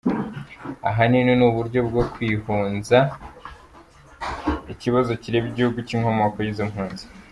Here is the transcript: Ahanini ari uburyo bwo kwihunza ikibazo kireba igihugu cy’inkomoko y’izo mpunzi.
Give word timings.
Ahanini 0.89 1.29
ari 1.35 1.43
uburyo 1.49 1.79
bwo 1.89 2.03
kwihunza 2.13 2.97
ikibazo 4.73 5.11
kireba 5.21 5.47
igihugu 5.51 5.77
cy’inkomoko 5.87 6.37
y’izo 6.45 6.65
mpunzi. 6.71 7.05